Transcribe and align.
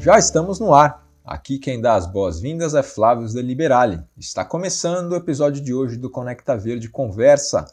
Já 0.00 0.18
estamos 0.18 0.60
no 0.60 0.74
ar. 0.74 1.06
Aqui 1.24 1.58
quem 1.58 1.80
dá 1.80 1.94
as 1.94 2.06
boas-vindas 2.06 2.74
é 2.74 2.82
Flávio 2.82 3.26
Deliberali. 3.32 4.02
Está 4.18 4.44
começando 4.44 5.12
o 5.12 5.16
episódio 5.16 5.62
de 5.62 5.72
hoje 5.72 5.96
do 5.96 6.10
Conecta 6.10 6.54
Verde 6.58 6.90
Conversa, 6.90 7.64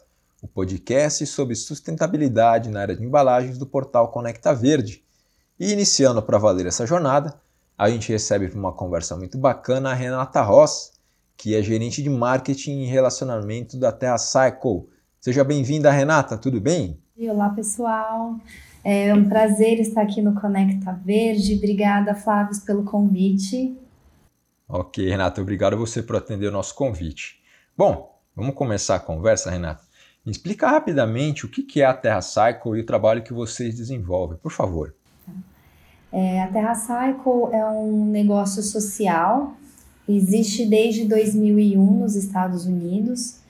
o 0.42 0.48
podcast 0.48 1.26
sobre 1.26 1.54
sustentabilidade 1.54 2.70
na 2.70 2.80
área 2.80 2.96
de 2.96 3.04
embalagens 3.04 3.58
do 3.58 3.66
portal 3.66 4.08
Conecta 4.08 4.54
Verde. 4.54 5.04
E 5.58 5.70
iniciando 5.72 6.22
para 6.22 6.38
valer 6.38 6.66
essa 6.66 6.86
jornada, 6.86 7.38
a 7.76 7.90
gente 7.90 8.10
recebe 8.10 8.48
para 8.48 8.58
uma 8.58 8.72
conversa 8.72 9.16
muito 9.16 9.36
bacana 9.36 9.90
a 9.90 9.94
Renata 9.94 10.40
Ross, 10.40 10.92
que 11.36 11.54
é 11.54 11.62
gerente 11.62 12.02
de 12.02 12.08
marketing 12.08 12.82
e 12.82 12.86
relacionamento 12.86 13.78
da 13.78 13.92
Terra 13.92 14.16
Cycle. 14.16 14.88
Seja 15.20 15.44
bem-vinda, 15.44 15.90
Renata, 15.90 16.38
tudo 16.38 16.58
bem? 16.58 16.98
Olá, 17.18 17.50
pessoal. 17.50 18.36
É 18.82 19.12
um 19.12 19.28
prazer 19.28 19.78
estar 19.78 20.00
aqui 20.00 20.22
no 20.22 20.40
Conecta 20.40 20.98
Verde. 21.04 21.56
Obrigada, 21.56 22.14
Flávio, 22.14 22.58
pelo 22.64 22.82
convite. 22.84 23.76
Ok, 24.66 25.06
Renata, 25.06 25.42
obrigado 25.42 25.74
a 25.74 25.76
você 25.76 26.02
por 26.02 26.16
atender 26.16 26.46
o 26.46 26.52
nosso 26.52 26.74
convite. 26.74 27.42
Bom, 27.76 28.18
vamos 28.34 28.54
começar 28.54 28.96
a 28.96 29.00
conversa, 29.00 29.50
Renata. 29.50 29.89
Explica 30.26 30.68
rapidamente 30.68 31.46
o 31.46 31.48
que 31.48 31.80
é 31.80 31.84
a 31.84 31.94
Terra 31.94 32.20
Cycle 32.20 32.76
e 32.76 32.80
o 32.80 32.86
trabalho 32.86 33.22
que 33.22 33.32
vocês 33.32 33.76
desenvolvem, 33.76 34.38
por 34.38 34.52
favor. 34.52 34.94
É, 36.12 36.42
a 36.42 36.48
Terra 36.48 36.74
Cycle 36.74 37.52
é 37.52 37.64
um 37.66 38.06
negócio 38.06 38.62
social, 38.62 39.56
existe 40.08 40.66
desde 40.66 41.06
2001 41.06 42.00
nos 42.00 42.16
Estados 42.16 42.66
Unidos 42.66 43.40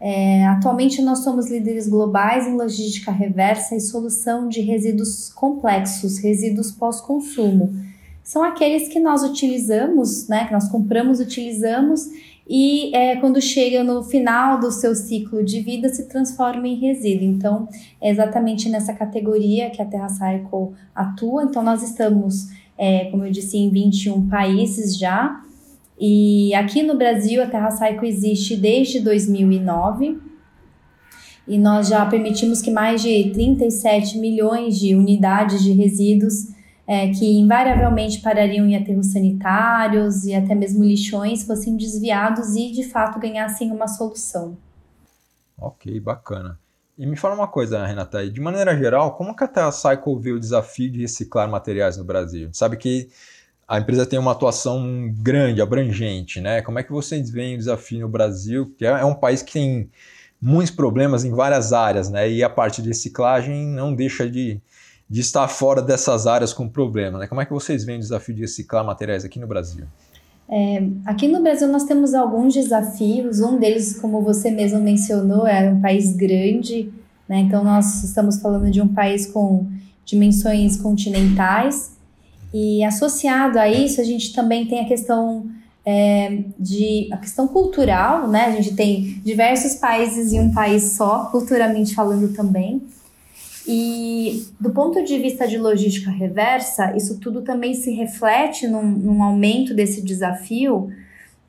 é, 0.00 0.46
atualmente, 0.46 1.02
nós 1.02 1.24
somos 1.24 1.50
líderes 1.50 1.88
globais 1.88 2.46
em 2.46 2.56
logística 2.56 3.10
reversa 3.10 3.74
e 3.74 3.80
solução 3.80 4.48
de 4.48 4.60
resíduos 4.60 5.32
complexos, 5.32 6.18
resíduos 6.18 6.70
pós-consumo. 6.70 7.74
São 8.22 8.44
aqueles 8.44 8.88
que 8.88 9.00
nós 9.00 9.22
utilizamos, 9.22 10.28
né, 10.28 10.44
que 10.46 10.52
nós 10.52 10.68
compramos, 10.68 11.18
utilizamos 11.18 12.08
e 12.48 12.94
é, 12.96 13.16
quando 13.16 13.42
chega 13.42 13.84
no 13.84 14.02
final 14.02 14.58
do 14.58 14.72
seu 14.72 14.94
ciclo 14.94 15.44
de 15.44 15.60
vida 15.60 15.88
se 15.90 16.08
transforma 16.08 16.66
em 16.66 16.76
resíduo. 16.76 17.26
Então, 17.28 17.68
é 18.00 18.10
exatamente 18.10 18.70
nessa 18.70 18.94
categoria 18.94 19.68
que 19.68 19.82
a 19.82 19.84
Terra 19.84 20.08
Cycle 20.08 20.72
atua. 20.94 21.42
Então, 21.44 21.62
nós 21.62 21.82
estamos, 21.82 22.48
é, 22.78 23.04
como 23.06 23.26
eu 23.26 23.30
disse, 23.30 23.58
em 23.58 23.68
21 23.68 24.28
países 24.28 24.96
já. 24.96 25.42
E 26.00 26.54
aqui 26.54 26.82
no 26.82 26.96
Brasil, 26.96 27.42
a 27.42 27.46
Terra 27.46 27.70
Cycle 27.70 28.08
existe 28.08 28.56
desde 28.56 29.00
2009 29.00 30.16
e 31.46 31.58
nós 31.58 31.88
já 31.88 32.04
permitimos 32.04 32.60
que 32.62 32.70
mais 32.70 33.02
de 33.02 33.30
37 33.30 34.18
milhões 34.18 34.78
de 34.78 34.94
unidades 34.94 35.62
de 35.62 35.72
resíduos 35.72 36.48
é, 36.88 37.10
que 37.10 37.38
invariavelmente 37.38 38.20
parariam 38.20 38.66
em 38.66 38.74
aterros 38.74 39.08
sanitários 39.08 40.24
e 40.24 40.34
até 40.34 40.54
mesmo 40.54 40.82
lixões 40.82 41.44
fossem 41.44 41.76
desviados 41.76 42.56
e 42.56 42.72
de 42.72 42.82
fato 42.82 43.20
ganhassem 43.20 43.70
uma 43.70 43.86
solução. 43.86 44.56
Ok, 45.58 46.00
bacana. 46.00 46.58
E 46.96 47.04
me 47.04 47.14
fala 47.14 47.34
uma 47.34 47.46
coisa, 47.46 47.84
Renata, 47.84 48.28
de 48.28 48.40
maneira 48.40 48.74
geral, 48.74 49.14
como 49.14 49.36
que 49.36 49.44
a 49.44 49.70
Cycle 49.70 50.18
vê 50.18 50.32
o 50.32 50.40
desafio 50.40 50.90
de 50.90 51.02
reciclar 51.02 51.48
materiais 51.48 51.98
no 51.98 52.04
Brasil? 52.04 52.48
Sabe 52.54 52.78
que 52.78 53.10
a 53.68 53.78
empresa 53.78 54.06
tem 54.06 54.18
uma 54.18 54.32
atuação 54.32 55.12
grande, 55.18 55.60
abrangente, 55.60 56.40
né? 56.40 56.62
Como 56.62 56.78
é 56.78 56.82
que 56.82 56.90
vocês 56.90 57.30
veem 57.30 57.54
o 57.54 57.58
desafio 57.58 58.00
no 58.00 58.08
Brasil, 58.08 58.74
que 58.78 58.86
é, 58.86 58.88
é 58.88 59.04
um 59.04 59.14
país 59.14 59.42
que 59.42 59.52
tem 59.52 59.90
muitos 60.40 60.74
problemas 60.74 61.22
em 61.22 61.32
várias 61.32 61.74
áreas, 61.74 62.08
né? 62.08 62.30
E 62.30 62.42
a 62.42 62.48
parte 62.48 62.80
de 62.80 62.88
reciclagem 62.88 63.66
não 63.66 63.94
deixa 63.94 64.28
de, 64.28 64.60
de 65.08 65.20
estar 65.20 65.48
fora 65.48 65.80
dessas 65.80 66.26
áreas 66.26 66.52
com 66.52 66.68
problema, 66.68 67.18
né? 67.18 67.26
Como 67.26 67.40
é 67.40 67.46
que 67.46 67.52
vocês 67.52 67.84
veem 67.84 67.98
o 67.98 68.00
desafio 68.00 68.34
de 68.34 68.42
reciclar 68.42 68.84
materiais 68.84 69.24
aqui 69.24 69.38
no 69.38 69.46
Brasil? 69.46 69.84
É, 70.50 70.82
aqui 71.04 71.28
no 71.28 71.42
Brasil 71.42 71.68
nós 71.68 71.84
temos 71.84 72.14
alguns 72.14 72.54
desafios, 72.54 73.40
um 73.40 73.58
deles, 73.58 73.98
como 73.98 74.22
você 74.22 74.50
mesmo 74.50 74.80
mencionou, 74.80 75.46
é 75.46 75.70
um 75.70 75.80
país 75.80 76.14
grande, 76.14 76.90
né? 77.28 77.40
Então 77.40 77.64
nós 77.64 78.04
estamos 78.04 78.40
falando 78.40 78.70
de 78.70 78.80
um 78.80 78.88
país 78.88 79.26
com 79.26 79.66
dimensões 80.04 80.76
continentais, 80.76 81.98
e 82.52 82.82
associado 82.82 83.58
a 83.58 83.68
isso, 83.68 84.00
a 84.00 84.04
gente 84.04 84.32
também 84.32 84.66
tem 84.66 84.80
a 84.80 84.84
questão 84.86 85.46
é, 85.84 86.44
de 86.58 87.08
a 87.12 87.16
questão 87.18 87.46
cultural, 87.46 88.26
né? 88.28 88.46
A 88.46 88.50
gente 88.52 88.74
tem 88.74 89.20
diversos 89.24 89.74
países 89.74 90.32
em 90.32 90.40
um 90.40 90.52
país 90.52 90.96
só, 90.96 91.26
culturalmente 91.26 91.94
falando 91.94 92.34
também. 92.34 92.82
E 93.70 94.46
do 94.58 94.70
ponto 94.70 95.04
de 95.04 95.18
vista 95.18 95.46
de 95.46 95.58
logística 95.58 96.10
reversa, 96.10 96.96
isso 96.96 97.20
tudo 97.20 97.42
também 97.42 97.74
se 97.74 97.90
reflete 97.90 98.66
num, 98.66 98.82
num 98.82 99.22
aumento 99.22 99.74
desse 99.74 100.00
desafio, 100.00 100.90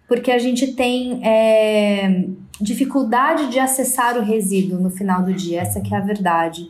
porque 0.05 0.29
a 0.29 0.37
gente 0.37 0.73
tem 0.73 1.25
é, 1.25 2.25
dificuldade 2.59 3.49
de 3.49 3.57
acessar 3.57 4.17
o 4.17 4.21
resíduo 4.21 4.81
no 4.81 4.89
final 4.89 5.23
do 5.23 5.33
dia, 5.33 5.61
essa 5.61 5.79
que 5.79 5.95
é 5.95 5.97
a 5.97 6.01
verdade. 6.01 6.69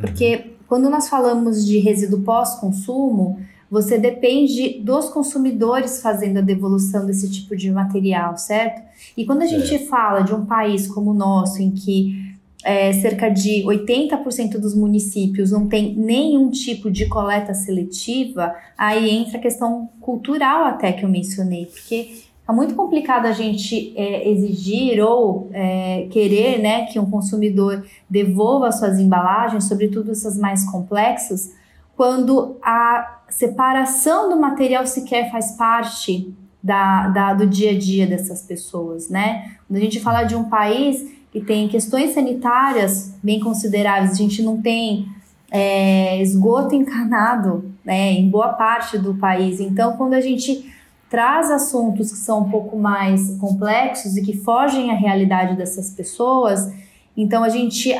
Porque 0.00 0.52
quando 0.66 0.88
nós 0.88 1.10
falamos 1.10 1.66
de 1.66 1.78
resíduo 1.78 2.22
pós-consumo, 2.22 3.38
você 3.70 3.98
depende 3.98 4.80
dos 4.80 5.10
consumidores 5.10 6.00
fazendo 6.00 6.38
a 6.38 6.42
devolução 6.42 7.04
desse 7.04 7.30
tipo 7.30 7.54
de 7.54 7.70
material, 7.70 8.38
certo? 8.38 8.80
E 9.14 9.26
quando 9.26 9.42
a 9.42 9.46
gente 9.46 9.86
fala 9.88 10.22
de 10.22 10.34
um 10.34 10.46
país 10.46 10.86
como 10.86 11.10
o 11.10 11.14
nosso, 11.14 11.60
em 11.60 11.70
que 11.70 12.25
é, 12.66 12.92
cerca 12.94 13.28
de 13.28 13.62
80% 13.64 14.58
dos 14.58 14.74
municípios 14.74 15.52
não 15.52 15.68
tem 15.68 15.94
nenhum 15.94 16.50
tipo 16.50 16.90
de 16.90 17.06
coleta 17.06 17.54
seletiva, 17.54 18.52
aí 18.76 19.08
entra 19.08 19.38
a 19.38 19.40
questão 19.40 19.88
cultural 20.00 20.64
até 20.64 20.90
que 20.90 21.04
eu 21.04 21.08
mencionei, 21.08 21.66
porque 21.66 22.24
é 22.48 22.52
muito 22.52 22.74
complicado 22.74 23.26
a 23.26 23.32
gente 23.32 23.94
é, 23.96 24.28
exigir 24.28 25.00
ou 25.00 25.48
é, 25.52 26.08
querer 26.10 26.58
né, 26.58 26.86
que 26.86 26.98
um 26.98 27.08
consumidor 27.08 27.84
devolva 28.10 28.72
suas 28.72 28.98
embalagens, 28.98 29.68
sobretudo 29.68 30.10
essas 30.10 30.36
mais 30.36 30.68
complexas, 30.68 31.52
quando 31.96 32.56
a 32.60 33.20
separação 33.28 34.28
do 34.28 34.40
material 34.40 34.84
sequer 34.88 35.30
faz 35.30 35.52
parte 35.52 36.34
da, 36.60 37.08
da, 37.10 37.32
do 37.32 37.46
dia 37.46 37.70
a 37.70 37.78
dia 37.78 38.08
dessas 38.08 38.42
pessoas, 38.42 39.08
né? 39.08 39.52
Quando 39.68 39.78
a 39.78 39.82
gente 39.82 40.00
fala 40.00 40.24
de 40.24 40.34
um 40.34 40.44
país 40.44 41.15
que 41.36 41.44
tem 41.44 41.68
questões 41.68 42.14
sanitárias 42.14 43.12
bem 43.22 43.40
consideráveis, 43.40 44.12
a 44.12 44.14
gente 44.14 44.42
não 44.42 44.62
tem 44.62 45.06
é, 45.50 46.22
esgoto 46.22 46.74
encanado 46.74 47.74
né, 47.84 48.12
em 48.12 48.30
boa 48.30 48.54
parte 48.54 48.96
do 48.96 49.14
país. 49.14 49.60
Então, 49.60 49.98
quando 49.98 50.14
a 50.14 50.20
gente 50.22 50.72
traz 51.10 51.50
assuntos 51.50 52.10
que 52.10 52.16
são 52.16 52.40
um 52.40 52.48
pouco 52.48 52.78
mais 52.78 53.36
complexos 53.36 54.16
e 54.16 54.22
que 54.22 54.34
fogem 54.38 54.90
à 54.90 54.94
realidade 54.94 55.56
dessas 55.56 55.90
pessoas, 55.90 56.72
então 57.14 57.44
a 57.44 57.50
gente 57.50 57.92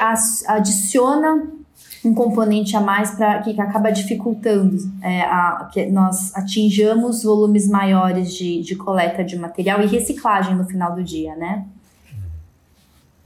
adiciona 0.47 1.47
um 2.03 2.15
componente 2.15 2.75
a 2.75 2.81
mais 2.81 3.11
para 3.17 3.43
que, 3.43 3.53
que, 3.53 3.61
acaba 3.61 3.91
dificultando 3.91 4.79
é, 5.03 5.21
a, 5.21 5.69
que 5.71 5.85
nós 5.91 6.35
atinjamos 6.35 7.23
volumes 7.23 7.69
maiores 7.69 8.35
de, 8.35 8.63
de 8.63 8.75
coleta 8.77 9.23
de 9.23 9.37
material 9.37 9.83
e 9.83 9.87
reciclagem 9.87 10.57
no 10.57 10.65
final 10.65 10.95
do 10.95 11.05
dia, 11.05 11.37
né? 11.37 11.67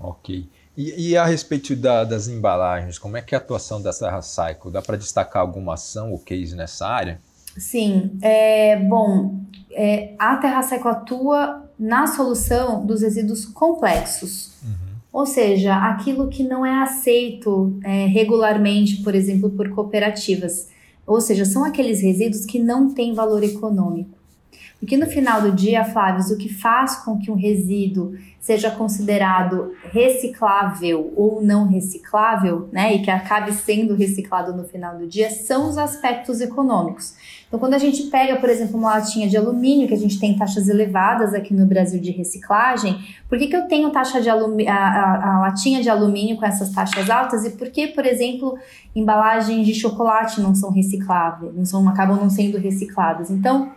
Ok. 0.01 0.49
E, 0.77 1.11
e 1.11 1.17
a 1.17 1.27
respeito 1.27 1.77
da, 1.77 2.05
das 2.05 2.27
embalagens, 2.27 2.99
como 2.99 3.17
é 3.17 3.23
que 3.23 3.35
é 3.35 3.39
a 3.39 3.41
atuação 3.41 3.83
da 3.83 3.93
Terra 3.93 4.23
Cycle? 4.23 4.71
Dá 4.71 4.81
para 4.81 4.97
destacar 4.97 5.43
alguma 5.43 5.75
ação 5.75 6.11
ou 6.11 6.19
case 6.19 6.57
nessa 6.57 6.87
área? 6.87 7.21
Sim, 7.59 8.19
é, 8.23 8.77
bom, 8.77 9.41
é, 9.73 10.15
a 10.19 10.37
Terra 10.37 10.63
Cycle 10.63 10.89
atua 10.89 11.69
na 11.79 12.07
solução 12.07 12.87
dos 12.87 13.03
resíduos 13.03 13.45
complexos. 13.45 14.53
Uhum. 14.63 14.91
Ou 15.13 15.27
seja, 15.27 15.75
aquilo 15.77 16.29
que 16.29 16.45
não 16.45 16.65
é 16.65 16.83
aceito 16.83 17.79
é, 17.85 18.07
regularmente, 18.07 19.03
por 19.03 19.15
exemplo, 19.15 19.51
por 19.51 19.69
cooperativas. 19.71 20.69
Ou 21.07 21.21
seja, 21.21 21.45
são 21.45 21.65
aqueles 21.65 22.01
resíduos 22.01 22.47
que 22.47 22.59
não 22.59 22.95
têm 22.95 23.13
valor 23.13 23.43
econômico. 23.43 24.20
Porque 24.81 24.97
no 24.97 25.07
final 25.07 25.43
do 25.43 25.53
dia, 25.53 25.85
Flávio, 25.85 26.25
o 26.35 26.39
que 26.39 26.49
faz 26.49 26.97
com 26.97 27.19
que 27.19 27.31
um 27.31 27.35
resíduo 27.35 28.15
seja 28.41 28.71
considerado 28.71 29.73
reciclável 29.93 31.13
ou 31.15 31.43
não 31.43 31.69
reciclável, 31.69 32.71
né, 32.73 32.95
e 32.95 33.03
que 33.03 33.11
acabe 33.11 33.53
sendo 33.53 33.95
reciclado 33.95 34.57
no 34.57 34.65
final 34.65 34.97
do 34.97 35.07
dia, 35.07 35.29
são 35.31 35.69
os 35.69 35.77
aspectos 35.77 36.41
econômicos. 36.41 37.15
Então, 37.47 37.61
quando 37.61 37.75
a 37.75 37.79
gente 37.79 38.05
pega, 38.05 38.37
por 38.37 38.49
exemplo, 38.49 38.79
uma 38.79 38.95
latinha 38.95 39.29
de 39.29 39.37
alumínio, 39.37 39.87
que 39.87 39.93
a 39.93 39.99
gente 39.99 40.19
tem 40.19 40.35
taxas 40.35 40.69
elevadas 40.69 41.35
aqui 41.35 41.53
no 41.53 41.67
Brasil 41.67 42.01
de 42.01 42.13
reciclagem, 42.13 42.99
por 43.29 43.39
que, 43.39 43.49
que 43.49 43.57
eu 43.57 43.69
tenho 43.69 43.91
taxa 43.91 44.21
de 44.21 44.31
alumínio, 44.31 44.73
a, 44.73 44.77
a, 44.77 45.37
a 45.37 45.41
latinha 45.41 45.83
de 45.83 45.91
alumínio 45.91 46.39
com 46.39 46.47
essas 46.47 46.71
taxas 46.71 47.11
altas 47.11 47.45
e 47.45 47.51
por 47.51 47.69
que, 47.69 47.89
por 47.89 48.07
exemplo, 48.07 48.57
embalagens 48.97 49.67
de 49.67 49.75
chocolate 49.75 50.41
não 50.41 50.55
são 50.55 50.71
recicláveis, 50.71 51.55
não 51.55 51.67
são, 51.67 51.87
acabam 51.87 52.17
não 52.17 52.31
sendo 52.31 52.57
recicladas? 52.57 53.31
Então, 53.31 53.73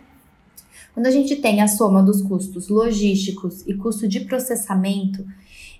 quando 0.94 1.06
a 1.06 1.10
gente 1.10 1.36
tem 1.36 1.60
a 1.60 1.66
soma 1.66 2.02
dos 2.02 2.22
custos 2.22 2.68
logísticos 2.68 3.66
e 3.66 3.74
custo 3.74 4.06
de 4.06 4.20
processamento, 4.20 5.26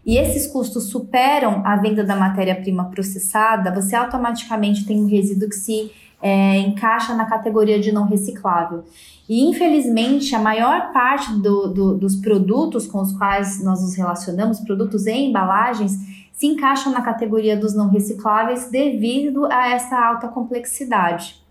e 0.05 0.19
esses 0.19 0.47
custos 0.47 0.91
superam 0.91 1.63
a 1.65 1.77
venda 1.77 2.05
da 2.05 2.17
matéria-prima 2.17 2.87
processada, 2.87 3.73
você 3.73 3.97
automaticamente 3.97 4.85
tem 4.85 5.01
um 5.01 5.07
resíduo 5.07 5.49
que 5.49 5.55
se 5.55 5.91
é, 6.21 6.59
encaixa 6.59 7.15
na 7.15 7.25
categoria 7.25 7.81
de 7.81 7.93
não 7.93 8.07
reciclável. 8.07 8.85
E 9.29 9.49
infelizmente, 9.49 10.35
a 10.35 10.39
maior 10.39 10.93
parte 10.93 11.33
do, 11.41 11.69
do, 11.69 11.95
dos 11.97 12.17
produtos 12.17 12.87
com 12.87 13.01
os 13.01 13.13
quais 13.13 13.63
nós 13.63 13.81
nos 13.81 13.95
relacionamos, 13.95 14.61
produtos 14.61 15.07
e 15.07 15.13
embalagens, 15.13 15.97
se 16.33 16.47
encaixam 16.47 16.93
na 16.93 17.01
categoria 17.01 17.57
dos 17.57 17.75
não 17.75 17.89
recicláveis 17.89 18.69
devido 18.69 19.47
a 19.47 19.69
essa 19.69 19.97
alta 19.97 20.29
complexidade. 20.29 21.44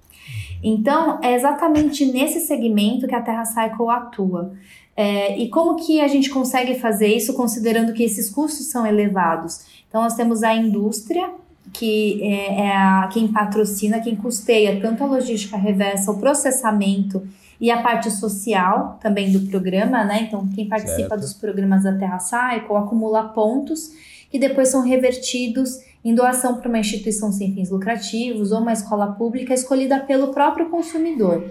Então, 0.64 1.20
é 1.22 1.36
exatamente 1.36 2.06
nesse 2.06 2.40
segmento 2.40 3.06
que 3.06 3.14
a 3.14 3.22
Terra 3.22 3.44
Cycle 3.44 3.90
atua. 3.90 4.54
É, 4.96 5.38
e 5.38 5.50
como 5.50 5.76
que 5.76 6.00
a 6.00 6.08
gente 6.08 6.30
consegue 6.30 6.76
fazer 6.76 7.08
isso 7.08 7.34
considerando 7.34 7.94
que 7.94 8.04
esses 8.04 8.30
custos 8.30 8.68
são 8.68 8.86
elevados? 8.86 9.84
Então, 9.90 10.02
nós 10.02 10.16
temos 10.16 10.42
a 10.42 10.56
indústria, 10.56 11.32
que 11.74 12.22
é, 12.24 12.62
é 12.62 12.76
a, 12.76 13.10
quem 13.12 13.28
patrocina, 13.28 14.00
quem 14.00 14.16
custeia 14.16 14.80
tanto 14.80 15.04
a 15.04 15.08
logística 15.08 15.58
reversa, 15.58 16.12
o 16.12 16.20
processamento 16.20 17.28
e 17.60 17.70
a 17.70 17.82
parte 17.82 18.10
social 18.12 18.98
também 19.02 19.32
do 19.32 19.42
programa, 19.50 20.04
né? 20.04 20.24
Então, 20.28 20.48
quem 20.56 20.68
participa 20.68 21.10
certo. 21.10 21.22
dos 21.22 21.34
programas 21.34 21.84
da 21.84 21.94
Terra 21.94 22.20
Cycle 22.20 22.76
acumula 22.76 23.30
pontos 23.30 23.92
que 24.30 24.40
depois 24.40 24.70
são 24.70 24.82
revertidos 24.82 25.80
em 26.04 26.14
doação 26.14 26.56
para 26.56 26.68
uma 26.68 26.80
instituição 26.80 27.32
sem 27.32 27.54
fins 27.54 27.70
lucrativos 27.70 28.52
ou 28.52 28.60
uma 28.60 28.74
escola 28.74 29.08
pública 29.08 29.54
escolhida 29.54 30.00
pelo 30.00 30.34
próprio 30.34 30.70
consumidor. 30.70 31.44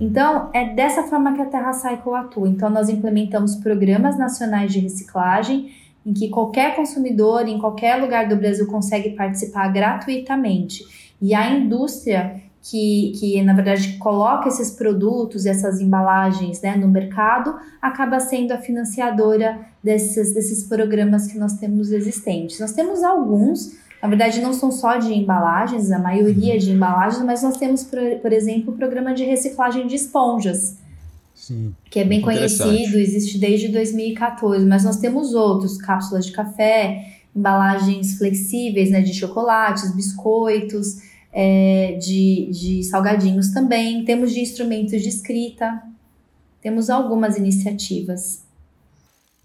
Então, 0.00 0.50
é 0.52 0.74
dessa 0.74 1.04
forma 1.04 1.34
que 1.34 1.42
a 1.42 1.46
Terra 1.46 1.72
Cycle 1.72 2.14
atua. 2.14 2.48
Então, 2.48 2.68
nós 2.68 2.88
implementamos 2.88 3.56
programas 3.56 4.18
nacionais 4.18 4.72
de 4.72 4.80
reciclagem 4.80 5.70
em 6.04 6.12
que 6.12 6.28
qualquer 6.28 6.76
consumidor 6.76 7.48
em 7.48 7.58
qualquer 7.58 7.96
lugar 7.96 8.28
do 8.28 8.36
Brasil 8.36 8.66
consegue 8.66 9.10
participar 9.10 9.68
gratuitamente. 9.68 10.84
E 11.20 11.34
a 11.34 11.50
indústria 11.50 12.42
que, 12.70 13.12
que 13.18 13.42
na 13.42 13.52
verdade 13.52 13.96
coloca 13.98 14.48
esses 14.48 14.72
produtos, 14.72 15.46
essas 15.46 15.80
embalagens 15.80 16.60
né, 16.60 16.76
no 16.76 16.88
mercado, 16.88 17.54
acaba 17.80 18.18
sendo 18.18 18.52
a 18.52 18.58
financiadora 18.58 19.60
desses, 19.82 20.34
desses 20.34 20.64
programas 20.64 21.28
que 21.28 21.38
nós 21.38 21.54
temos 21.54 21.92
existentes. 21.92 22.58
Nós 22.58 22.72
temos 22.72 23.04
alguns, 23.04 23.76
na 24.02 24.08
verdade 24.08 24.40
não 24.40 24.52
são 24.52 24.72
só 24.72 24.96
de 24.96 25.14
embalagens, 25.14 25.92
a 25.92 25.98
maioria 25.98 26.58
de 26.58 26.72
embalagens, 26.72 27.24
mas 27.24 27.42
nós 27.42 27.56
temos, 27.56 27.84
por, 27.84 28.00
por 28.20 28.32
exemplo, 28.32 28.74
o 28.74 28.76
programa 28.76 29.14
de 29.14 29.24
reciclagem 29.24 29.86
de 29.86 29.94
esponjas. 29.94 30.76
Sim, 31.36 31.72
que 31.88 32.00
é 32.00 32.04
bem 32.04 32.20
conhecido, 32.20 32.98
existe 32.98 33.38
desde 33.38 33.68
2014, 33.68 34.64
mas 34.66 34.82
nós 34.82 34.96
temos 34.96 35.34
outros, 35.34 35.76
cápsulas 35.76 36.26
de 36.26 36.32
café, 36.32 37.12
embalagens 37.34 38.18
flexíveis 38.18 38.90
né, 38.90 39.02
de 39.02 39.14
chocolates, 39.14 39.94
biscoitos, 39.94 40.96
é, 41.32 41.98
de, 42.00 42.50
de 42.50 42.82
salgadinhos 42.84 43.52
também, 43.52 44.04
temos 44.04 44.32
de 44.32 44.40
instrumentos 44.40 45.02
de 45.02 45.08
escrita, 45.08 45.82
temos 46.60 46.90
algumas 46.90 47.36
iniciativas. 47.36 48.44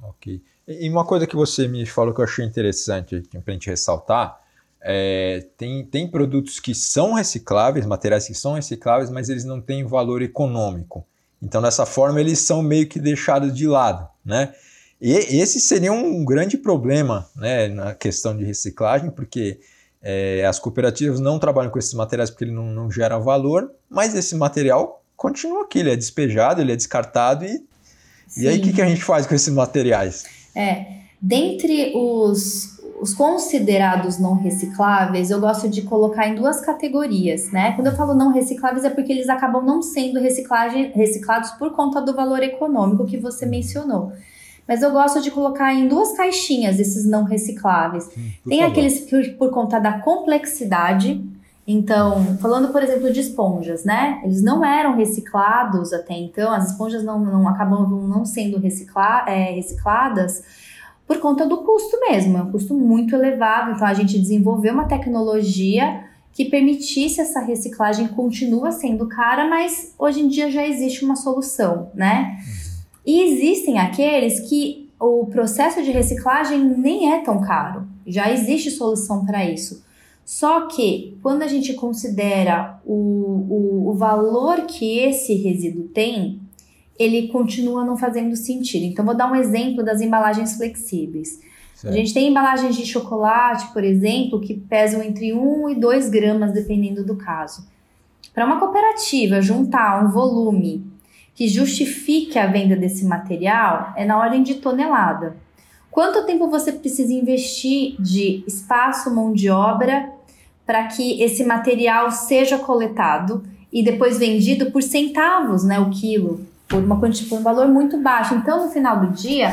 Ok. 0.02 0.42
E 0.68 0.90
uma 0.90 1.06
coisa 1.06 1.28
que 1.28 1.36
você 1.36 1.68
me 1.68 1.86
falou 1.86 2.14
que 2.14 2.22
eu 2.22 2.26
achei 2.26 2.46
interessante 2.46 3.22
para 3.32 3.42
a 3.48 3.52
gente 3.52 3.70
ressaltar, 3.70 4.40
é, 4.82 5.46
tem, 5.58 5.86
tem 5.86 6.08
produtos 6.08 6.60
que 6.60 6.74
são 6.74 7.14
recicláveis, 7.14 7.86
materiais 7.86 8.26
que 8.26 8.34
são 8.34 8.54
recicláveis, 8.54 9.10
mas 9.10 9.30
eles 9.30 9.46
não 9.46 9.62
têm 9.62 9.86
valor 9.86 10.22
econômico. 10.22 11.06
Então, 11.42 11.62
dessa 11.62 11.86
forma, 11.86 12.20
eles 12.20 12.40
são 12.40 12.62
meio 12.62 12.88
que 12.88 13.00
deixados 13.00 13.54
de 13.54 13.68
lado, 13.68 14.08
né? 14.24 14.54
E 15.02 15.14
esse 15.14 15.60
seria 15.60 15.92
um 15.92 16.24
grande 16.24 16.58
problema 16.58 17.28
né, 17.36 17.68
na 17.68 17.96
questão 17.96 18.38
de 18.38 18.46
reciclagem, 18.46 19.10
porque 19.10 19.60
é, 20.04 20.46
as 20.46 20.60
cooperativas 20.60 21.20
não 21.20 21.38
trabalham 21.38 21.72
com 21.72 21.78
esses 21.78 21.94
materiais 21.94 22.30
porque 22.30 22.46
ele 22.46 22.52
não, 22.52 22.66
não 22.66 22.92
gera 22.92 23.18
valor, 23.20 23.72
mas 23.90 24.16
esse 24.16 24.36
material 24.36 25.04
continua 25.16 25.64
aqui, 25.64 25.80
ele 25.80 25.92
é 25.92 25.96
despejado, 25.96 26.62
ele 26.62 26.72
é 26.72 26.76
descartado 26.76 27.46
e, 27.46 27.64
e 28.38 28.48
aí 28.48 28.60
o 28.60 28.62
que, 28.62 28.74
que 28.74 28.82
a 28.82 28.88
gente 28.88 29.04
faz 29.04 29.28
com 29.28 29.36
esses 29.36 29.54
materiais? 29.54 30.26
É, 30.56 30.86
dentre 31.22 31.94
os, 31.96 32.80
os 33.00 33.14
considerados 33.14 34.18
não 34.18 34.34
recicláveis, 34.34 35.30
eu 35.30 35.40
gosto 35.40 35.70
de 35.70 35.84
colocar 35.84 36.28
em 36.28 36.36
duas 36.36 36.62
categorias, 36.62 37.52
né? 37.52 37.74
Quando 37.74 37.88
eu 37.88 37.96
falo 37.96 38.14
não 38.14 38.32
recicláveis 38.32 38.84
é 38.84 38.90
porque 38.90 39.12
eles 39.12 39.30
acabam 39.30 39.64
não 39.64 39.82
sendo 39.82 40.20
reciclados 40.20 41.52
por 41.52 41.72
conta 41.76 42.02
do 42.02 42.16
valor 42.16 42.42
econômico 42.42 43.06
que 43.06 43.18
você 43.18 43.46
mencionou. 43.46 44.12
Mas 44.72 44.82
eu 44.82 44.90
gosto 44.90 45.22
de 45.22 45.30
colocar 45.30 45.74
em 45.74 45.90
duas 45.90 46.14
caixinhas 46.14 46.80
esses 46.80 47.06
não 47.06 47.26
recicláveis. 47.26 48.10
Hum, 48.18 48.30
Tem 48.48 48.60
favor. 48.60 48.72
aqueles 48.72 49.02
que, 49.02 49.32
por 49.32 49.50
conta 49.52 49.82
da 49.82 50.00
complexidade, 50.00 51.22
então, 51.68 52.38
falando, 52.38 52.70
por 52.72 52.82
exemplo, 52.82 53.12
de 53.12 53.20
esponjas, 53.20 53.84
né? 53.84 54.22
Eles 54.24 54.42
não 54.42 54.64
eram 54.64 54.96
reciclados 54.96 55.92
até 55.92 56.14
então, 56.14 56.54
as 56.54 56.72
esponjas 56.72 57.04
não, 57.04 57.20
não 57.20 57.50
acabam 57.50 57.86
não 58.08 58.24
sendo 58.24 58.60
recicla, 58.60 59.26
é, 59.28 59.52
recicladas 59.52 60.42
por 61.06 61.20
conta 61.20 61.46
do 61.46 61.58
custo 61.58 62.00
mesmo, 62.00 62.38
é 62.38 62.42
um 62.42 62.50
custo 62.50 62.74
muito 62.74 63.14
elevado. 63.14 63.72
Então, 63.72 63.86
a 63.86 63.94
gente 63.94 64.18
desenvolveu 64.18 64.74
uma 64.74 64.86
tecnologia 64.86 66.06
que 66.32 66.46
permitisse 66.46 67.20
essa 67.20 67.42
reciclagem, 67.42 68.08
continua 68.08 68.72
sendo 68.72 69.06
cara, 69.10 69.50
mas 69.50 69.94
hoje 70.00 70.22
em 70.22 70.30
dia 70.30 70.50
já 70.50 70.66
existe 70.66 71.04
uma 71.04 71.18
solução, 71.18 71.92
né? 71.94 72.38
E 73.06 73.22
existem 73.22 73.80
aqueles 73.80 74.40
que 74.42 74.90
o 75.00 75.26
processo 75.26 75.82
de 75.82 75.92
reciclagem 75.92 76.64
nem 76.64 77.12
é 77.14 77.24
tão 77.24 77.42
caro, 77.42 77.88
já 78.06 78.32
existe 78.32 78.70
solução 78.70 79.26
para 79.26 79.44
isso. 79.44 79.84
Só 80.24 80.68
que 80.68 81.18
quando 81.22 81.42
a 81.42 81.48
gente 81.48 81.74
considera 81.74 82.80
o, 82.86 82.94
o, 82.94 83.90
o, 83.90 83.94
valor 83.94 84.62
que 84.62 85.00
esse 85.00 85.34
resíduo 85.34 85.88
tem, 85.90 86.40
ele 86.98 87.28
continua 87.30 87.84
não 87.84 87.98
fazendo 87.98 88.36
sentido. 88.36 88.86
Então, 88.86 89.04
vou 89.04 89.16
dar 89.16 89.32
um 89.32 89.36
exemplo 89.36 89.84
das 89.84 90.00
embalagens 90.00 90.56
flexíveis. 90.56 91.40
Certo. 91.74 91.94
A 91.94 91.98
gente 91.98 92.14
tem 92.14 92.30
embalagens 92.30 92.76
de 92.76 92.86
chocolate, 92.86 93.74
por 93.74 93.84
exemplo, 93.84 94.40
que 94.40 94.54
pesam 94.54 95.02
entre 95.02 95.34
1 95.34 95.72
e 95.72 95.76
2 95.76 96.10
gramas, 96.10 96.54
dependendo 96.54 97.04
do 97.04 97.16
caso. 97.16 97.68
Para 98.34 98.46
uma 98.46 98.60
cooperativa 98.60 99.42
juntar 99.42 100.06
um 100.06 100.12
volume 100.12 100.91
que 101.42 101.48
justifique 101.48 102.38
a 102.38 102.46
venda 102.46 102.76
desse 102.76 103.04
material 103.04 103.94
é 103.96 104.06
na 104.06 104.16
ordem 104.16 104.44
de 104.44 104.54
tonelada. 104.54 105.38
Quanto 105.90 106.24
tempo 106.24 106.48
você 106.52 106.72
precisa 106.72 107.12
investir 107.12 107.96
de 108.00 108.44
espaço, 108.46 109.10
mão 109.10 109.34
de 109.34 109.50
obra, 109.50 110.08
para 110.68 110.84
que 110.84 111.20
esse 111.20 111.44
material 111.44 112.12
seja 112.12 112.60
coletado 112.60 113.44
e 113.74 113.82
depois 113.84 114.20
vendido 114.20 114.70
por 114.70 114.84
centavos, 114.84 115.64
né, 115.64 115.80
o 115.80 115.90
quilo, 115.90 116.46
por, 116.68 116.84
uma, 116.84 117.00
por 117.00 117.10
um 117.10 117.42
valor 117.42 117.68
muito 117.68 117.98
baixo. 117.98 118.36
Então, 118.36 118.64
no 118.64 118.72
final 118.72 119.00
do 119.00 119.08
dia, 119.08 119.52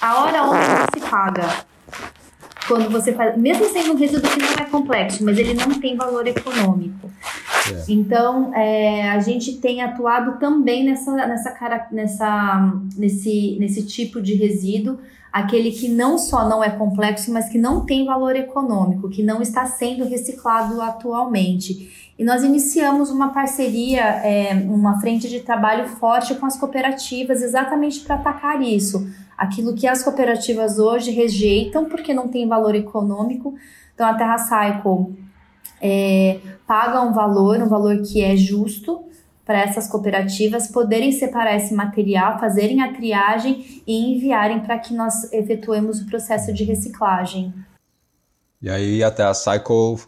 a 0.00 0.22
hora 0.22 0.44
onde 0.44 0.64
se 0.94 1.10
paga 1.10 1.66
quando 2.66 2.90
você 2.90 3.12
faz, 3.12 3.36
mesmo 3.36 3.64
sendo 3.66 3.92
um 3.92 3.96
resíduo 3.96 4.30
que 4.30 4.38
não 4.38 4.52
é 4.58 4.68
complexo, 4.68 5.24
mas 5.24 5.38
ele 5.38 5.54
não 5.54 5.80
tem 5.80 5.96
valor 5.96 6.26
econômico. 6.26 7.10
É. 7.70 7.84
Então, 7.88 8.54
é, 8.54 9.08
a 9.10 9.20
gente 9.20 9.58
tem 9.58 9.82
atuado 9.82 10.38
também 10.38 10.84
nessa, 10.84 11.12
nessa 11.12 11.50
cara, 11.50 11.86
nessa, 11.90 12.72
nesse, 12.96 13.56
nesse 13.58 13.84
tipo 13.84 14.20
de 14.20 14.34
resíduo, 14.34 14.98
aquele 15.32 15.70
que 15.70 15.88
não 15.88 16.18
só 16.18 16.48
não 16.48 16.62
é 16.62 16.70
complexo, 16.70 17.32
mas 17.32 17.48
que 17.48 17.58
não 17.58 17.84
tem 17.84 18.04
valor 18.04 18.36
econômico, 18.36 19.08
que 19.08 19.22
não 19.22 19.42
está 19.42 19.66
sendo 19.66 20.04
reciclado 20.04 20.80
atualmente. 20.80 22.12
E 22.18 22.24
nós 22.24 22.42
iniciamos 22.42 23.10
uma 23.10 23.28
parceria, 23.28 24.02
é, 24.02 24.54
uma 24.54 25.00
frente 25.00 25.28
de 25.28 25.40
trabalho 25.40 25.86
forte 25.86 26.34
com 26.34 26.46
as 26.46 26.56
cooperativas, 26.58 27.42
exatamente 27.42 28.00
para 28.00 28.14
atacar 28.14 28.62
isso 28.62 29.06
aquilo 29.36 29.74
que 29.74 29.86
as 29.86 30.02
cooperativas 30.02 30.78
hoje 30.78 31.10
rejeitam 31.10 31.86
porque 31.86 32.14
não 32.14 32.28
tem 32.28 32.48
valor 32.48 32.74
econômico. 32.74 33.54
Então 33.94 34.06
a 34.06 34.14
Terra 34.14 34.38
Cycle 34.38 35.16
é, 35.80 36.38
paga 36.66 37.02
um 37.02 37.12
valor, 37.12 37.58
um 37.60 37.68
valor 37.68 38.02
que 38.02 38.22
é 38.22 38.36
justo, 38.36 39.04
para 39.44 39.60
essas 39.60 39.86
cooperativas 39.86 40.66
poderem 40.66 41.12
separar 41.12 41.56
esse 41.56 41.72
material, 41.72 42.40
fazerem 42.40 42.82
a 42.82 42.92
triagem 42.92 43.82
e 43.86 44.16
enviarem 44.16 44.58
para 44.60 44.76
que 44.76 44.92
nós 44.92 45.32
efetuemos 45.32 46.00
o 46.00 46.06
processo 46.06 46.52
de 46.52 46.64
reciclagem. 46.64 47.54
E 48.60 48.68
aí 48.68 49.04
até 49.04 49.22
a 49.22 49.32
Cycle 49.32 50.04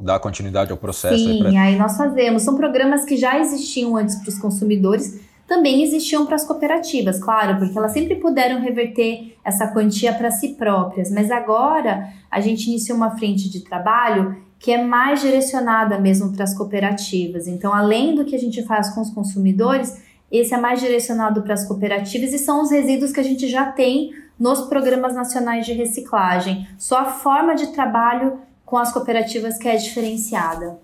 dá 0.00 0.20
continuidade 0.20 0.70
ao 0.70 0.78
processo? 0.78 1.16
Sim, 1.16 1.32
aí, 1.32 1.38
pra... 1.40 1.62
aí 1.62 1.76
nós 1.76 1.96
fazemos. 1.96 2.42
São 2.42 2.56
programas 2.56 3.04
que 3.04 3.16
já 3.16 3.40
existiam 3.40 3.96
antes 3.96 4.14
para 4.16 4.28
os 4.28 4.38
consumidores, 4.38 5.20
também 5.46 5.82
existiam 5.82 6.24
para 6.24 6.36
as 6.36 6.44
cooperativas, 6.44 7.18
claro, 7.18 7.58
porque 7.58 7.76
elas 7.76 7.92
sempre 7.92 8.16
puderam 8.16 8.60
reverter 8.60 9.36
essa 9.44 9.68
quantia 9.68 10.12
para 10.12 10.30
si 10.30 10.54
próprias, 10.54 11.10
mas 11.10 11.30
agora 11.30 12.12
a 12.30 12.40
gente 12.40 12.68
iniciou 12.68 12.96
uma 12.96 13.16
frente 13.16 13.50
de 13.50 13.60
trabalho 13.60 14.42
que 14.58 14.72
é 14.72 14.82
mais 14.82 15.20
direcionada 15.20 15.98
mesmo 15.98 16.32
para 16.32 16.44
as 16.44 16.56
cooperativas. 16.56 17.46
Então, 17.46 17.74
além 17.74 18.14
do 18.14 18.24
que 18.24 18.34
a 18.34 18.38
gente 18.38 18.62
faz 18.62 18.88
com 18.88 19.02
os 19.02 19.10
consumidores, 19.10 20.02
esse 20.32 20.54
é 20.54 20.58
mais 20.58 20.80
direcionado 20.80 21.42
para 21.42 21.52
as 21.52 21.66
cooperativas 21.66 22.32
e 22.32 22.38
são 22.38 22.62
os 22.62 22.70
resíduos 22.70 23.12
que 23.12 23.20
a 23.20 23.24
gente 23.24 23.46
já 23.46 23.70
tem 23.70 24.12
nos 24.38 24.62
programas 24.62 25.14
nacionais 25.14 25.66
de 25.66 25.72
reciclagem. 25.74 26.66
Só 26.78 26.98
a 26.98 27.04
forma 27.04 27.54
de 27.54 27.68
trabalho 27.68 28.40
com 28.64 28.78
as 28.78 28.90
cooperativas 28.90 29.58
que 29.58 29.68
é 29.68 29.76
diferenciada. 29.76 30.78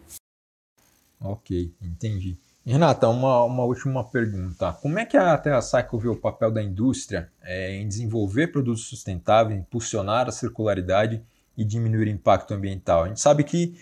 Ok, 1.20 1.72
entendi. 1.82 2.36
Renata, 2.70 3.08
uma, 3.08 3.42
uma 3.42 3.64
última 3.64 4.04
pergunta. 4.04 4.72
Como 4.74 4.96
é 4.96 5.04
que 5.04 5.16
a 5.16 5.36
TerraCycle 5.36 5.98
vê 5.98 6.08
o 6.08 6.14
papel 6.14 6.52
da 6.52 6.62
indústria 6.62 7.28
é, 7.42 7.74
em 7.74 7.88
desenvolver 7.88 8.52
produtos 8.52 8.86
sustentáveis, 8.86 9.58
impulsionar 9.58 10.28
a 10.28 10.32
circularidade 10.32 11.20
e 11.56 11.64
diminuir 11.64 12.06
o 12.06 12.10
impacto 12.10 12.54
ambiental? 12.54 13.02
A 13.02 13.08
gente 13.08 13.20
sabe 13.20 13.42
que 13.42 13.74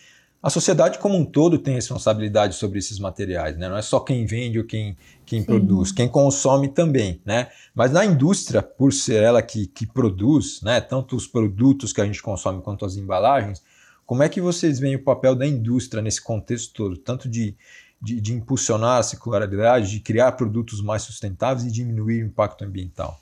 a 0.42 0.48
sociedade 0.48 0.98
como 0.98 1.18
um 1.18 1.24
todo 1.24 1.58
tem 1.58 1.74
responsabilidade 1.74 2.54
sobre 2.54 2.78
esses 2.78 2.98
materiais, 2.98 3.58
né? 3.58 3.68
não 3.68 3.76
é 3.76 3.82
só 3.82 4.00
quem 4.00 4.24
vende 4.24 4.58
ou 4.58 4.64
quem, 4.64 4.96
quem 5.26 5.42
produz, 5.42 5.92
quem 5.92 6.08
consome 6.08 6.68
também. 6.68 7.20
Né? 7.26 7.48
Mas 7.74 7.92
na 7.92 8.06
indústria, 8.06 8.62
por 8.62 8.92
ser 8.92 9.22
ela 9.22 9.42
que, 9.42 9.66
que 9.66 9.84
produz, 9.84 10.62
né, 10.62 10.80
tanto 10.80 11.14
os 11.14 11.26
produtos 11.26 11.92
que 11.92 12.00
a 12.00 12.06
gente 12.06 12.22
consome 12.22 12.62
quanto 12.62 12.86
as 12.86 12.96
embalagens, 12.96 13.62
como 14.06 14.22
é 14.22 14.28
que 14.30 14.40
vocês 14.40 14.78
veem 14.78 14.96
o 14.96 15.04
papel 15.04 15.34
da 15.34 15.46
indústria 15.46 16.00
nesse 16.00 16.22
contexto 16.22 16.72
todo, 16.72 16.96
tanto 16.96 17.28
de 17.28 17.54
de, 18.00 18.20
de 18.20 18.32
impulsionar 18.32 18.98
a 18.98 19.02
circularidade, 19.02 19.90
de 19.90 20.00
criar 20.00 20.32
produtos 20.32 20.82
mais 20.82 21.02
sustentáveis 21.02 21.66
e 21.66 21.72
diminuir 21.72 22.22
o 22.22 22.26
impacto 22.26 22.64
ambiental? 22.64 23.20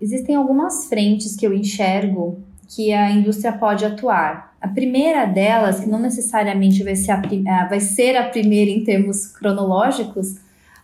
Existem 0.00 0.36
algumas 0.36 0.86
frentes 0.86 1.34
que 1.36 1.46
eu 1.46 1.54
enxergo 1.54 2.42
que 2.68 2.92
a 2.92 3.10
indústria 3.10 3.52
pode 3.52 3.84
atuar. 3.84 4.54
A 4.60 4.68
primeira 4.68 5.24
delas, 5.24 5.80
que 5.80 5.88
não 5.88 5.98
necessariamente 5.98 6.82
vai 6.82 6.96
ser 6.96 7.12
a, 7.12 7.22
eh, 7.24 7.68
vai 7.68 7.80
ser 7.80 8.16
a 8.16 8.28
primeira 8.28 8.70
em 8.70 8.82
termos 8.82 9.26
cronológicos, 9.26 10.36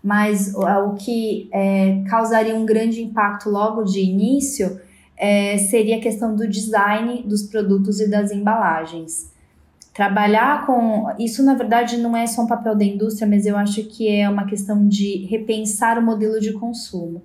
mas 0.03 0.53
o 0.55 0.95
que 0.95 1.49
é, 1.53 2.03
causaria 2.09 2.57
um 2.57 2.67
grande 2.67 3.01
impacto 3.01 3.49
logo 3.49 3.85
de 3.85 4.01
início 4.01 4.81
é, 5.17 5.57
seria 5.59 5.99
a 5.99 6.01
questão 6.01 6.35
do 6.35 6.49
design 6.49 7.23
dos 7.23 7.45
produtos 7.45 8.01
e 8.01 8.11
das 8.11 8.33
embalagens. 8.33 9.32
Trabalhar 9.93 10.65
com. 10.65 11.07
Isso, 11.19 11.43
na 11.43 11.55
verdade, 11.55 11.99
não 11.99 12.17
é 12.17 12.27
só 12.27 12.43
um 12.43 12.47
papel 12.47 12.75
da 12.75 12.85
indústria, 12.85 13.29
mas 13.29 13.45
eu 13.45 13.57
acho 13.57 13.85
que 13.85 14.09
é 14.09 14.29
uma 14.29 14.47
questão 14.47 14.89
de 14.89 15.27
repensar 15.27 15.99
o 15.99 16.03
modelo 16.03 16.41
de 16.41 16.53
consumo. 16.55 17.23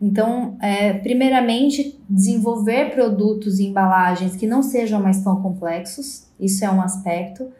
Então, 0.00 0.56
é, 0.60 0.92
primeiramente, 0.92 2.00
desenvolver 2.08 2.92
produtos 2.92 3.58
e 3.58 3.66
embalagens 3.66 4.36
que 4.36 4.46
não 4.46 4.62
sejam 4.62 5.02
mais 5.02 5.24
tão 5.24 5.42
complexos, 5.42 6.28
isso 6.38 6.64
é 6.64 6.70
um 6.70 6.80
aspecto. 6.80 7.50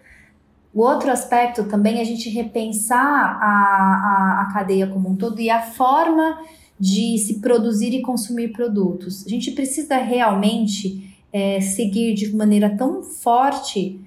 O 0.73 0.83
outro 0.83 1.11
aspecto 1.11 1.65
também 1.65 1.99
é 1.99 2.03
a 2.03 2.05
gente 2.05 2.31
repensar 2.31 3.03
a, 3.03 4.39
a, 4.39 4.43
a 4.43 4.53
cadeia 4.53 4.87
como 4.87 5.09
um 5.09 5.17
todo 5.17 5.41
e 5.41 5.51
a 5.51 5.63
forma 5.63 6.39
de 6.79 7.19
se 7.19 7.41
produzir 7.41 7.93
e 7.93 8.03
consumir 8.03 8.53
produtos. 8.53 9.27
A 9.27 9.29
gente 9.29 9.51
precisa 9.51 9.97
realmente 9.97 11.13
é, 11.33 11.61
seguir 11.61 12.15
de 12.15 12.33
maneira 12.37 12.71
tão 12.77 13.03
forte 13.03 14.01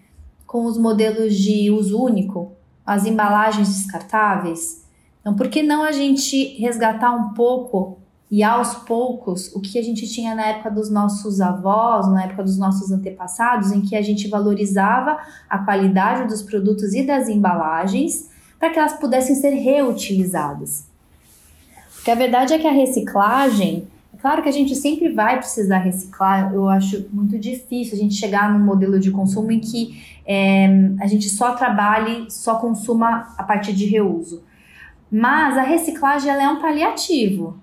com 0.52 0.66
os 0.66 0.78
modelos 0.78 1.34
de 1.34 1.72
uso 1.72 1.98
único, 1.98 2.52
as 2.86 3.06
embalagens 3.06 3.70
descartáveis. 3.70 4.84
Então, 5.22 5.34
por 5.34 5.48
que 5.48 5.64
não 5.64 5.82
a 5.82 5.94
gente 5.94 6.58
resgatar 6.60 7.10
um 7.16 7.30
pouco 7.30 8.00
e 8.30 8.44
aos 8.44 8.76
poucos 8.76 9.56
o 9.56 9.62
que 9.62 9.80
a 9.80 9.82
gente 9.82 10.06
tinha 10.10 10.36
na 10.36 10.48
época 10.48 10.70
dos 10.70 10.92
nossos 10.92 11.40
avós, 11.40 12.06
na 12.12 12.26
época 12.26 12.44
dos 12.44 12.58
nossos 12.58 12.92
antepassados, 12.92 13.72
em 13.72 13.80
que 13.80 13.96
a 13.96 14.02
gente 14.02 14.28
valorizava 14.28 15.20
a 15.50 15.60
qualidade 15.60 16.28
dos 16.28 16.42
produtos 16.42 16.94
e 16.94 17.08
das 17.08 17.30
embalagens 17.30 18.30
para 18.60 18.72
que 18.72 18.78
elas 18.78 19.00
pudessem 19.00 19.36
ser 19.36 19.52
reutilizadas. 19.52 20.84
Porque 21.96 22.12
a 22.12 22.16
verdade 22.16 22.54
é 22.54 22.60
que 22.60 22.68
a 22.68 22.74
reciclagem 22.74 23.88
Claro 24.22 24.44
que 24.44 24.50
a 24.50 24.52
gente 24.52 24.76
sempre 24.76 25.10
vai 25.10 25.40
precisar 25.40 25.80
reciclar, 25.80 26.54
eu 26.54 26.70
acho 26.70 27.08
muito 27.12 27.40
difícil 27.40 27.96
a 27.96 27.98
gente 27.98 28.14
chegar 28.14 28.54
num 28.54 28.64
modelo 28.64 29.00
de 29.00 29.10
consumo 29.10 29.52
em 29.52 29.60
que 29.60 30.00
é, 30.28 30.68
a 31.00 31.08
gente 31.08 31.28
só 31.28 31.56
trabalhe, 31.56 32.30
só 32.30 32.60
consuma 32.60 33.34
a 33.36 33.44
partir 33.44 33.74
de 33.74 33.88
reuso. 33.88 34.44
Mas 35.12 35.58
a 35.58 35.64
reciclagem 35.64 36.30
ela 36.30 36.44
é 36.44 36.48
um 36.48 36.62
paliativo. 36.62 37.60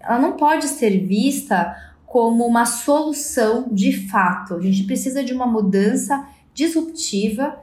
Ela 0.00 0.18
não 0.18 0.32
pode 0.32 0.66
ser 0.68 0.98
vista 1.06 1.76
como 2.06 2.46
uma 2.46 2.64
solução 2.64 3.68
de 3.70 4.08
fato. 4.08 4.54
A 4.54 4.62
gente 4.62 4.84
precisa 4.84 5.22
de 5.22 5.34
uma 5.34 5.46
mudança 5.46 6.26
disruptiva 6.54 7.58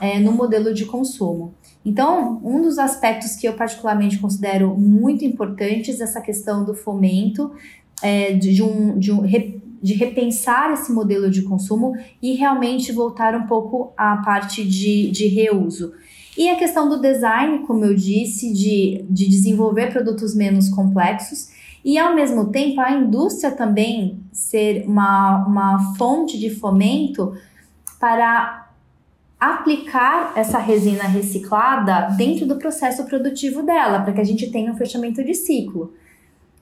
é, 0.00 0.20
no 0.20 0.30
modelo 0.30 0.72
de 0.72 0.84
consumo. 0.86 1.52
Então, 1.84 2.40
um 2.44 2.62
dos 2.62 2.78
aspectos 2.78 3.34
que 3.34 3.48
eu 3.48 3.54
particularmente 3.54 4.18
considero 4.18 4.76
muito 4.76 5.24
importantes 5.24 6.00
é 6.00 6.04
essa 6.04 6.20
questão 6.20 6.64
do 6.64 6.74
fomento 6.74 7.52
é, 8.02 8.32
de, 8.32 8.62
um, 8.62 8.98
de, 8.98 9.12
um, 9.12 9.22
de 9.82 9.94
repensar 9.94 10.72
esse 10.72 10.92
modelo 10.92 11.30
de 11.30 11.42
consumo 11.42 11.94
e 12.22 12.34
realmente 12.34 12.92
voltar 12.92 13.34
um 13.34 13.46
pouco 13.46 13.92
à 13.96 14.18
parte 14.18 14.64
de, 14.64 15.10
de 15.10 15.26
reuso. 15.26 15.92
E 16.36 16.48
a 16.48 16.56
questão 16.56 16.88
do 16.88 17.00
design, 17.00 17.66
como 17.66 17.84
eu 17.84 17.94
disse, 17.94 18.52
de, 18.52 19.04
de 19.10 19.28
desenvolver 19.28 19.92
produtos 19.92 20.36
menos 20.36 20.68
complexos 20.68 21.48
e, 21.84 21.98
ao 21.98 22.14
mesmo 22.14 22.50
tempo, 22.52 22.80
a 22.80 22.92
indústria 22.92 23.50
também 23.50 24.20
ser 24.32 24.84
uma, 24.86 25.44
uma 25.46 25.94
fonte 25.96 26.38
de 26.38 26.50
fomento 26.50 27.36
para 27.98 28.68
aplicar 29.40 30.32
essa 30.36 30.58
resina 30.58 31.04
reciclada 31.04 32.14
dentro 32.16 32.46
do 32.46 32.56
processo 32.56 33.04
produtivo 33.04 33.62
dela, 33.62 34.00
para 34.00 34.12
que 34.12 34.20
a 34.20 34.24
gente 34.24 34.50
tenha 34.50 34.72
um 34.72 34.76
fechamento 34.76 35.22
de 35.24 35.34
ciclo. 35.34 35.92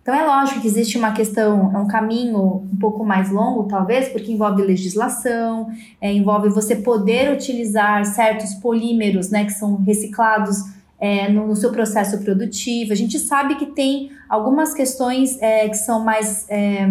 Então 0.06 0.14
é 0.14 0.24
lógico 0.24 0.60
que 0.60 0.68
existe 0.68 0.96
uma 0.96 1.10
questão, 1.10 1.72
é 1.74 1.78
um 1.78 1.88
caminho 1.88 2.38
um 2.72 2.76
pouco 2.78 3.04
mais 3.04 3.28
longo, 3.28 3.64
talvez, 3.64 4.08
porque 4.08 4.30
envolve 4.30 4.62
legislação, 4.62 5.68
é, 6.00 6.12
envolve 6.12 6.48
você 6.48 6.76
poder 6.76 7.32
utilizar 7.32 8.06
certos 8.06 8.54
polímeros, 8.54 9.30
né, 9.30 9.44
que 9.44 9.50
são 9.50 9.82
reciclados 9.82 10.58
é, 11.00 11.28
no, 11.28 11.48
no, 11.48 11.56
seu 11.56 11.72
processo 11.72 12.22
produtivo. 12.22 12.92
A 12.92 12.94
gente 12.94 13.18
sabe 13.18 13.56
que 13.56 13.66
tem 13.66 14.12
algumas 14.28 14.72
questões 14.72 15.42
é, 15.42 15.68
que 15.68 15.76
são 15.76 16.04
mais 16.04 16.48
é, 16.48 16.88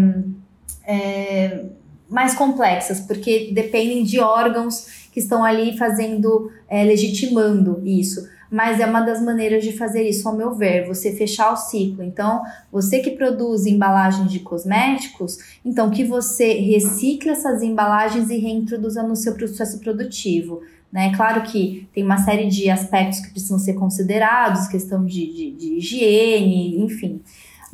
é, 0.86 1.66
mais 2.10 2.36
complexas, 2.36 3.00
porque 3.00 3.50
dependem 3.54 4.04
de 4.04 4.20
órgãos 4.20 5.08
que 5.14 5.22
estão 5.22 5.42
ali 5.42 5.78
fazendo, 5.78 6.52
é, 6.68 6.84
legitimando 6.84 7.82
isso 7.86 8.35
mas 8.52 8.80
é 8.80 8.86
uma 8.86 9.02
das 9.02 9.22
maneiras 9.22 9.64
de 9.64 9.72
fazer 9.72 10.08
isso, 10.08 10.28
ao 10.28 10.36
meu 10.36 10.54
ver, 10.54 10.88
você 10.88 11.12
fechar 11.12 11.52
o 11.52 11.56
ciclo. 11.56 12.04
Então, 12.04 12.44
você 12.72 13.00
que 13.00 13.12
produz 13.12 13.66
embalagens 13.66 14.32
de 14.32 14.40
cosméticos, 14.40 15.38
então 15.64 15.90
que 15.90 16.04
você 16.04 16.54
recicle 16.54 17.30
essas 17.30 17.62
embalagens 17.62 18.30
e 18.30 18.38
reintroduza 18.38 19.04
no 19.04 19.16
seu 19.16 19.34
processo 19.34 19.80
produtivo. 19.80 20.62
Né? 20.92 21.14
Claro 21.16 21.42
que 21.44 21.88
tem 21.94 22.04
uma 22.04 22.18
série 22.18 22.48
de 22.48 22.70
aspectos 22.70 23.20
que 23.20 23.32
precisam 23.32 23.60
ser 23.60 23.74
considerados, 23.74 24.68
questão 24.68 25.06
de, 25.06 25.26
de, 25.34 25.52
de 25.52 25.74
higiene, 25.76 26.80
enfim. 26.82 27.22